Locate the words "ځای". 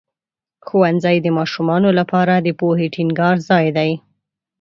3.49-3.65